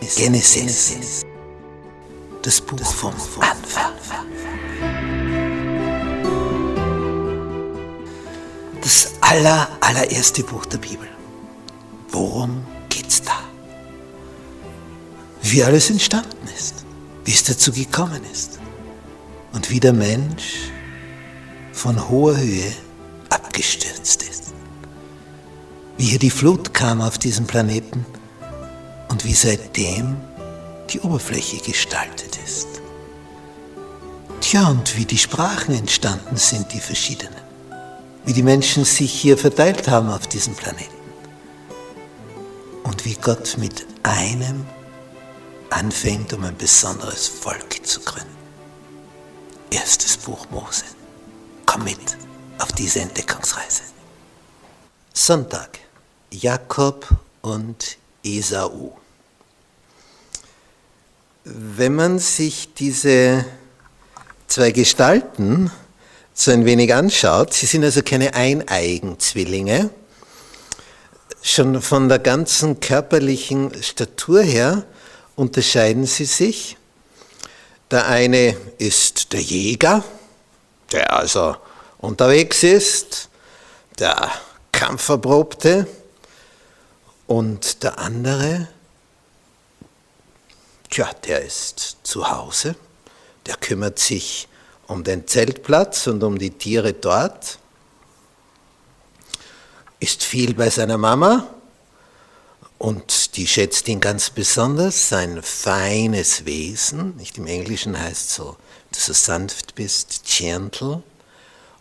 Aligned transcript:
Genesis. 0.00 1.22
Das 2.42 2.60
Buch 2.60 2.92
vom 2.92 3.12
Anfang. 3.40 3.92
Das 8.80 9.12
aller, 9.20 9.68
allererste 9.80 10.42
Buch 10.42 10.64
der 10.66 10.78
Bibel. 10.78 11.08
Worum 12.08 12.64
geht's 12.88 13.22
da? 13.22 13.38
Wie 15.42 15.62
alles 15.62 15.90
entstanden 15.90 16.48
ist, 16.56 16.86
wie 17.24 17.32
es 17.32 17.44
dazu 17.44 17.70
gekommen 17.70 18.22
ist 18.32 18.58
und 19.52 19.70
wie 19.70 19.80
der 19.80 19.92
Mensch 19.92 20.70
von 21.72 22.08
hoher 22.08 22.36
Höhe 22.36 22.72
abgestürzt 23.28 24.22
ist. 24.22 24.54
Wie 25.98 26.06
hier 26.06 26.18
die 26.18 26.30
Flut 26.30 26.72
kam 26.72 27.00
auf 27.00 27.18
diesem 27.18 27.46
Planeten 27.46 28.06
und 29.20 29.26
wie 29.26 29.34
seitdem 29.34 30.16
die 30.88 31.00
Oberfläche 31.00 31.58
gestaltet 31.58 32.38
ist. 32.42 32.68
Tja, 34.40 34.68
und 34.68 34.96
wie 34.96 35.04
die 35.04 35.18
Sprachen 35.18 35.74
entstanden 35.74 36.36
sind, 36.36 36.72
die 36.72 36.80
verschiedenen. 36.80 37.36
Wie 38.24 38.32
die 38.32 38.42
Menschen 38.42 38.86
sich 38.86 39.12
hier 39.12 39.36
verteilt 39.36 39.88
haben 39.88 40.08
auf 40.08 40.26
diesem 40.26 40.54
Planeten. 40.54 40.94
Und 42.82 43.04
wie 43.04 43.14
Gott 43.14 43.58
mit 43.58 43.86
einem 44.04 44.64
anfängt, 45.68 46.32
um 46.32 46.44
ein 46.44 46.56
besonderes 46.56 47.28
Volk 47.28 47.86
zu 47.86 48.00
gründen. 48.00 48.36
Erstes 49.70 50.16
Buch 50.16 50.48
Mose. 50.50 50.84
Komm 51.66 51.84
mit 51.84 52.16
auf 52.58 52.72
diese 52.72 53.00
Entdeckungsreise. 53.00 53.82
Sonntag. 55.12 55.78
Jakob 56.30 57.06
und 57.42 57.98
Esau. 58.24 58.99
Wenn 61.44 61.94
man 61.94 62.18
sich 62.18 62.74
diese 62.74 63.44
zwei 64.46 64.72
Gestalten 64.72 65.70
so 66.34 66.50
ein 66.50 66.64
wenig 66.64 66.92
anschaut, 66.92 67.54
sie 67.54 67.66
sind 67.66 67.84
also 67.84 68.02
keine 68.02 68.34
Eineigenzwillinge, 68.34 69.90
schon 71.42 71.80
von 71.80 72.08
der 72.08 72.18
ganzen 72.18 72.80
körperlichen 72.80 73.82
Statur 73.82 74.42
her 74.42 74.84
unterscheiden 75.36 76.04
sie 76.04 76.26
sich. 76.26 76.76
Der 77.90 78.06
eine 78.06 78.56
ist 78.78 79.32
der 79.32 79.40
Jäger, 79.40 80.04
der 80.92 81.12
also 81.12 81.56
unterwegs 81.98 82.62
ist, 82.62 83.30
der 83.98 84.30
Kampferprobte, 84.72 85.86
und 87.30 87.84
der 87.84 88.00
andere, 88.00 88.66
tja, 90.90 91.10
der 91.26 91.42
ist 91.42 91.98
zu 92.02 92.30
Hause, 92.30 92.74
der 93.46 93.56
kümmert 93.56 93.98
sich 93.98 94.48
um 94.86 95.04
den 95.04 95.26
Zeltplatz 95.26 96.06
und 96.08 96.22
um 96.22 96.38
die 96.38 96.50
Tiere 96.50 96.92
dort, 96.92 97.58
ist 100.00 100.24
viel 100.24 100.54
bei 100.54 100.68
seiner 100.70 100.98
Mama 100.98 101.46
und 102.78 103.36
die 103.36 103.46
schätzt 103.46 103.86
ihn 103.88 104.00
ganz 104.00 104.30
besonders, 104.30 105.10
sein 105.10 105.42
feines 105.42 106.46
Wesen, 106.46 107.14
nicht 107.16 107.38
im 107.38 107.46
Englischen 107.46 107.98
heißt 107.98 108.30
so, 108.30 108.56
dass 108.90 109.06
du 109.06 109.12
sanft 109.12 109.74
bist, 109.74 110.24
gentle. 110.24 111.02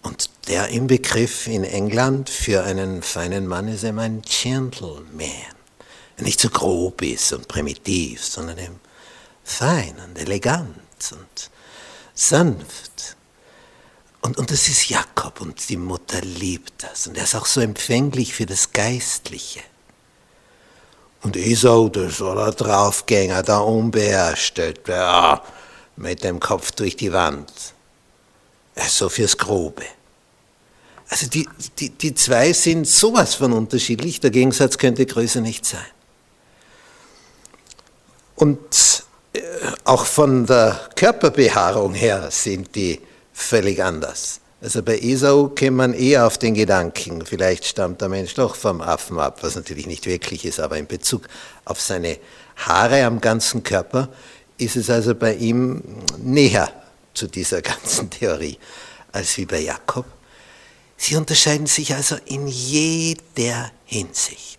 Und 0.02 0.30
der 0.48 0.68
Inbegriff 0.68 1.48
in 1.48 1.64
England 1.64 2.30
für 2.30 2.64
einen 2.64 3.02
feinen 3.02 3.48
Mann 3.48 3.70
ist 3.70 3.84
eben 3.84 4.00
ein 4.00 4.22
Gentleman. 4.22 5.30
Der 6.18 6.26
nicht 6.26 6.40
so 6.40 6.50
grob 6.50 7.02
ist 7.02 7.32
und 7.34 7.48
primitiv, 7.48 8.24
sondern 8.24 8.58
eben 8.58 8.80
fein 9.50 9.96
und 10.06 10.18
elegant 10.18 10.78
und 11.12 11.50
sanft. 12.14 13.16
Und, 14.22 14.38
und 14.38 14.52
das 14.52 14.68
ist 14.68 14.90
Jakob 14.90 15.42
und 15.42 15.70
die 15.70 15.78
Mutter 15.78 16.22
liebt 16.22 16.84
das. 16.84 17.08
Und 17.08 17.18
er 17.18 17.24
ist 17.24 17.36
auch 17.36 17.46
so 17.46 17.62
empfänglich 17.62 18.34
für 18.34 18.46
das 18.46 18.72
Geistliche. 18.72 19.62
Und 21.22 21.36
Esau, 21.36 21.90
der 21.90 22.10
so 22.10 22.34
der 22.34 22.52
Draufgänger, 22.52 23.44
der 23.44 23.64
Unbeherrschte, 23.64 24.74
der 24.74 25.42
mit 25.96 26.24
dem 26.24 26.40
Kopf 26.40 26.72
durch 26.72 26.96
die 26.96 27.12
Wand 27.12 27.52
so 28.88 29.10
fürs 29.10 29.38
Grobe. 29.38 29.84
Also 31.10 31.28
die, 31.28 31.50
die, 31.80 31.90
die 31.90 32.14
zwei 32.14 32.54
sind 32.54 32.88
sowas 32.88 33.36
von 33.36 33.52
unterschiedlich, 33.52 34.20
der 34.20 34.30
Gegensatz 34.30 34.78
könnte 34.78 35.06
größer 35.06 35.42
nicht 35.42 35.66
sein. 35.66 35.86
Und 38.36 39.04
auch 39.84 40.06
von 40.06 40.46
der 40.46 40.80
Körperbehaarung 40.96 41.94
her 41.94 42.30
sind 42.32 42.76
die 42.76 43.00
völlig 43.34 43.84
anders. 43.84 44.40
Also 44.62 44.84
bei 44.84 45.00
Esau 45.00 45.50
käme 45.50 45.78
man 45.78 45.94
eher 45.94 46.28
auf 46.28 46.38
den 46.38 46.54
Gedanken, 46.54 47.26
vielleicht 47.26 47.66
stammt 47.66 48.02
der 48.02 48.10
Mensch 48.10 48.34
doch 48.34 48.56
vom 48.56 48.82
Affen 48.82 49.18
ab, 49.18 49.40
was 49.42 49.56
natürlich 49.56 49.88
nicht 49.88 50.06
wirklich 50.06 50.44
ist, 50.44 50.60
aber 50.60 50.78
in 50.78 50.88
Bezug 50.88 51.28
auf 51.64 51.80
seine 51.80 52.18
Haare 52.58 53.06
am 53.06 53.22
ganzen 53.22 53.64
Körper 53.64 54.10
ist 54.58 54.76
es 54.76 54.90
also 54.90 55.16
bei 55.16 55.36
ihm 55.36 55.82
näher 56.18 56.70
zu 57.14 57.28
dieser 57.28 57.62
ganzen 57.64 58.10
Theorie 58.10 58.58
als 59.14 59.38
wie 59.38 59.46
bei 59.46 59.62
Jakob. 59.62 60.06
Sie 60.98 61.16
unterscheiden 61.16 61.66
sich 61.66 61.96
also 61.96 62.18
in 62.26 62.48
jeder 62.48 63.72
Hinsicht. 63.86 64.59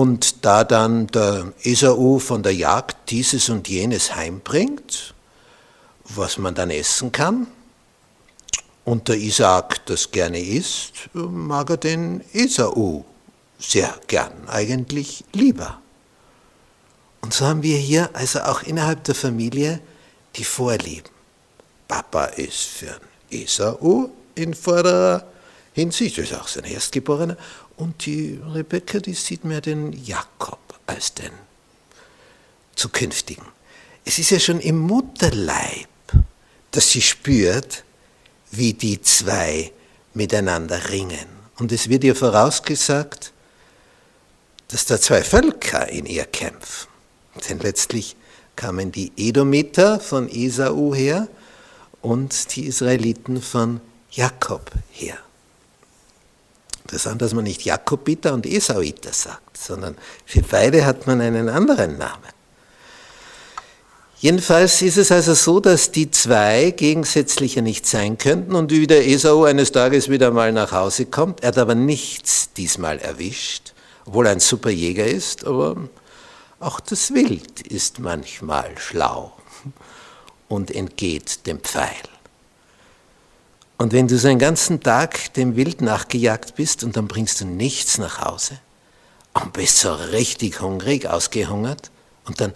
Und 0.00 0.46
da 0.46 0.64
dann 0.64 1.08
der 1.08 1.52
Esau 1.62 2.18
von 2.20 2.42
der 2.42 2.54
Jagd 2.54 3.10
dieses 3.10 3.50
und 3.50 3.68
jenes 3.68 4.16
heimbringt, 4.16 5.12
was 6.04 6.38
man 6.38 6.54
dann 6.54 6.70
essen 6.70 7.12
kann, 7.12 7.48
und 8.86 9.08
der 9.08 9.16
Isaak 9.16 9.84
das 9.84 10.10
gerne 10.10 10.40
isst, 10.40 11.10
mag 11.12 11.68
er 11.68 11.76
den 11.76 12.24
Esau 12.32 13.04
sehr 13.58 13.94
gern, 14.06 14.48
eigentlich 14.48 15.22
lieber. 15.34 15.82
Und 17.20 17.34
so 17.34 17.44
haben 17.44 17.62
wir 17.62 17.76
hier 17.76 18.08
also 18.14 18.40
auch 18.40 18.62
innerhalb 18.62 19.04
der 19.04 19.14
Familie 19.14 19.82
die 20.36 20.44
Vorlieben. 20.44 21.10
Papa 21.88 22.24
ist 22.24 22.62
für 22.62 22.98
Esau 23.30 24.08
in 24.34 24.54
vorderer 24.54 25.26
Hinsicht, 25.72 26.18
ist 26.18 26.34
auch 26.34 26.48
sein 26.48 26.64
Erstgeborener, 26.64 27.36
und 27.76 28.04
die 28.04 28.40
Rebekka, 28.54 28.98
die 28.98 29.14
sieht 29.14 29.44
mehr 29.44 29.60
den 29.60 29.92
Jakob 30.04 30.58
als 30.86 31.14
den 31.14 31.30
zukünftigen. 32.74 33.44
Es 34.04 34.18
ist 34.18 34.30
ja 34.30 34.40
schon 34.40 34.60
im 34.60 34.78
Mutterleib, 34.78 35.88
dass 36.70 36.90
sie 36.90 37.02
spürt, 37.02 37.84
wie 38.50 38.72
die 38.74 39.00
zwei 39.00 39.72
miteinander 40.14 40.90
ringen. 40.90 41.26
Und 41.58 41.72
es 41.72 41.88
wird 41.88 42.04
ihr 42.04 42.16
vorausgesagt, 42.16 43.32
dass 44.68 44.86
da 44.86 45.00
zwei 45.00 45.22
Völker 45.22 45.88
in 45.88 46.06
ihr 46.06 46.24
kämpfen. 46.24 46.88
Denn 47.48 47.58
letztlich 47.58 48.16
kamen 48.56 48.92
die 48.92 49.12
Edomiter 49.16 50.00
von 50.00 50.28
Esau 50.28 50.94
her 50.94 51.28
und 52.02 52.56
die 52.56 52.66
Israeliten 52.66 53.40
von 53.40 53.80
Jakob 54.10 54.70
her. 54.90 55.18
Interessant, 56.90 57.22
dass 57.22 57.34
man 57.34 57.44
nicht 57.44 57.62
Jakobiter 57.62 58.34
und 58.34 58.44
Esauiter 58.46 59.12
sagt, 59.12 59.56
sondern 59.56 59.96
für 60.26 60.42
beide 60.42 60.84
hat 60.84 61.06
man 61.06 61.20
einen 61.20 61.48
anderen 61.48 61.98
Namen. 61.98 62.32
Jedenfalls 64.18 64.82
ist 64.82 64.96
es 64.96 65.12
also 65.12 65.34
so, 65.34 65.60
dass 65.60 65.92
die 65.92 66.10
zwei 66.10 66.72
gegensätzlicher 66.72 67.62
nicht 67.62 67.86
sein 67.86 68.18
könnten 68.18 68.56
und 68.56 68.72
wie 68.72 68.88
der 68.88 69.06
Esau 69.06 69.44
eines 69.44 69.70
Tages 69.70 70.08
wieder 70.08 70.32
mal 70.32 70.50
nach 70.50 70.72
Hause 70.72 71.06
kommt, 71.06 71.44
er 71.44 71.48
hat 71.50 71.58
aber 71.58 71.76
nichts 71.76 72.52
diesmal 72.54 72.98
erwischt, 72.98 73.72
obwohl 74.04 74.26
er 74.26 74.32
ein 74.32 74.40
super 74.40 74.70
Jäger 74.70 75.06
ist, 75.06 75.46
aber 75.46 75.76
auch 76.58 76.80
das 76.80 77.14
Wild 77.14 77.60
ist 77.68 78.00
manchmal 78.00 78.76
schlau 78.78 79.36
und 80.48 80.74
entgeht 80.74 81.46
dem 81.46 81.60
Pfeil. 81.60 82.02
Und 83.80 83.94
wenn 83.94 84.08
du 84.08 84.18
so 84.18 84.28
einen 84.28 84.38
ganzen 84.38 84.82
Tag 84.82 85.32
dem 85.32 85.56
Wild 85.56 85.80
nachgejagt 85.80 86.54
bist 86.54 86.84
und 86.84 86.98
dann 86.98 87.08
bringst 87.08 87.40
du 87.40 87.46
nichts 87.46 87.96
nach 87.96 88.20
Hause 88.20 88.58
und 89.32 89.54
bist 89.54 89.78
so 89.78 89.94
richtig 89.94 90.60
hungrig, 90.60 91.06
ausgehungert 91.06 91.90
und 92.26 92.42
dann 92.42 92.52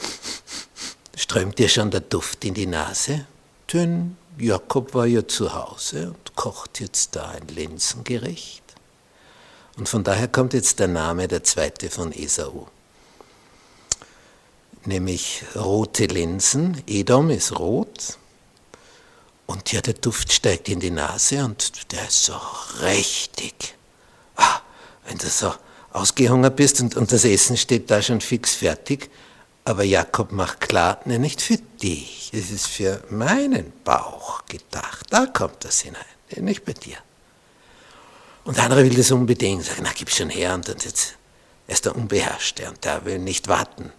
strömt 1.17 1.59
dir 1.59 1.71
schon 1.71 1.91
der 1.91 2.03
Duft 2.03 2.45
in 2.45 2.53
die 2.53 2.67
Nase, 2.67 3.25
denn 3.73 4.19
Jakob 4.37 4.93
war 4.93 5.07
ja 5.07 5.27
zu 5.27 5.55
Hause 5.55 6.09
und 6.09 6.37
kocht 6.37 6.81
jetzt 6.81 7.17
da 7.17 7.31
ein 7.31 7.49
Linsengericht. 7.49 8.63
Und 9.79 9.89
von 9.89 10.05
daher 10.05 10.29
kommt 10.29 10.53
jetzt 10.53 10.79
der 10.79 10.89
Name 10.89 11.27
der 11.27 11.43
zweite 11.43 11.89
von 11.89 12.13
Esau 12.13 12.69
nämlich 14.87 15.43
rote 15.57 16.05
Linsen. 16.05 16.83
Edom 16.87 17.31
ist 17.31 17.59
rot. 17.59 18.19
Und 19.55 19.71
ja, 19.71 19.81
der 19.81 19.95
Duft 19.95 20.33
steigt 20.33 20.69
in 20.69 20.81
die 20.81 20.91
Nase 20.91 21.45
und 21.45 21.93
der 21.93 22.09
ist 22.09 22.25
so 22.25 22.35
richtig. 22.81 23.77
Ah, 24.35 24.61
wenn 25.07 25.17
du 25.17 25.29
so 25.29 25.55
ausgehungert 25.93 26.57
bist 26.57 26.81
und, 26.81 26.97
und 26.97 27.13
das 27.13 27.25
Essen 27.25 27.57
steht 27.57 27.89
da 27.89 28.03
schon 28.03 28.21
fix 28.21 28.57
fertig 28.57 29.11
Aber 29.65 29.85
Jakob 29.85 30.33
macht 30.33 30.61
klar, 30.61 31.01
ne, 31.05 31.21
nicht 31.21 31.41
für 31.41 31.59
dich, 31.81 32.33
es 32.35 32.51
ist 32.51 32.67
für 32.67 33.05
meinen 33.11 33.73
Bauch 33.85 34.45
gedacht. 34.47 35.07
Da 35.11 35.27
kommt 35.27 35.65
das 35.65 35.83
hinein, 35.83 36.03
nicht 36.39 36.65
bei 36.65 36.73
dir. 36.73 36.97
Und 38.43 38.57
der 38.57 38.65
andere 38.65 38.83
will 38.83 38.97
das 38.97 39.13
unbedingt, 39.13 39.65
sagt, 39.65 39.81
na 39.83 39.93
gib 39.95 40.11
schon 40.11 40.31
her. 40.31 40.55
Und 40.55 40.67
jetzt, 40.67 41.15
er 41.69 41.75
ist 41.75 41.85
der 41.85 41.95
Unbeherrschte 41.95 42.69
und 42.69 42.85
der 42.85 43.05
will 43.05 43.21
nicht 43.21 43.47
warten. 43.47 43.93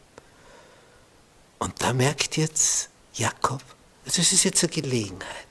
Und 1.60 1.82
da 1.82 1.94
merkt 1.94 2.36
jetzt 2.36 2.90
Jakob, 3.14 3.62
das 4.06 4.20
ist 4.20 4.44
jetzt 4.44 4.64
eine 4.64 4.72
Gelegenheit. 4.72 5.45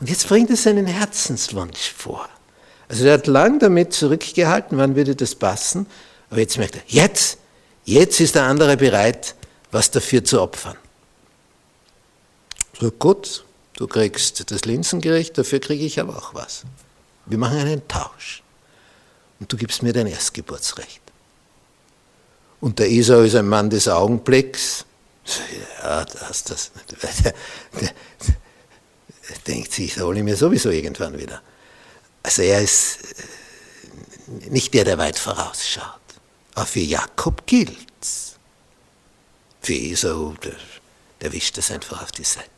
Und 0.00 0.08
jetzt 0.08 0.28
bringt 0.28 0.50
er 0.50 0.56
seinen 0.56 0.86
Herzenswunsch 0.86 1.92
vor. 1.96 2.28
Also 2.88 3.04
er 3.06 3.14
hat 3.14 3.26
lang 3.26 3.58
damit 3.58 3.92
zurückgehalten, 3.92 4.78
wann 4.78 4.94
würde 4.94 5.16
das 5.16 5.34
passen, 5.34 5.86
aber 6.30 6.40
jetzt 6.40 6.58
merkt 6.58 6.76
er, 6.76 6.82
jetzt, 6.86 7.38
jetzt 7.84 8.20
ist 8.20 8.34
der 8.34 8.44
andere 8.44 8.76
bereit, 8.76 9.34
was 9.70 9.90
dafür 9.90 10.24
zu 10.24 10.40
opfern. 10.40 10.76
So 12.78 12.90
gut, 12.90 13.44
du 13.76 13.86
kriegst 13.86 14.50
das 14.50 14.64
Linsengericht, 14.64 15.36
dafür 15.38 15.60
kriege 15.60 15.84
ich 15.84 15.98
aber 15.98 16.16
auch 16.16 16.34
was. 16.34 16.64
Wir 17.24 17.38
machen 17.38 17.58
einen 17.58 17.88
Tausch. 17.88 18.42
Und 19.40 19.52
du 19.52 19.56
gibst 19.56 19.82
mir 19.82 19.92
dein 19.92 20.06
Erstgeburtsrecht. 20.06 21.00
Und 22.60 22.78
der 22.78 22.90
Esau 22.90 23.20
ist 23.20 23.34
ein 23.34 23.48
Mann 23.48 23.68
des 23.68 23.88
Augenblicks. 23.88 24.84
Ja, 25.82 26.04
das, 26.04 26.44
das, 26.44 26.70
der, 27.02 27.32
der, 27.80 27.94
denkt 29.46 29.72
sich, 29.72 29.98
hole 29.98 30.18
ich 30.18 30.24
mir 30.24 30.36
sowieso 30.36 30.70
irgendwann 30.70 31.18
wieder. 31.18 31.42
Also 32.22 32.42
er 32.42 32.60
ist 32.60 32.98
äh, 34.42 34.50
nicht 34.50 34.74
der, 34.74 34.84
der 34.84 34.98
weit 34.98 35.18
vorausschaut. 35.18 36.00
Aber 36.54 36.66
für 36.66 36.80
Jakob 36.80 37.46
gilt's. 37.46 38.36
Für 39.60 39.74
Esau, 39.74 40.34
der, 40.42 40.56
der 41.20 41.32
wischt 41.32 41.58
das 41.58 41.70
einfach 41.70 42.02
auf 42.02 42.12
die 42.12 42.24
Seite. 42.24 42.55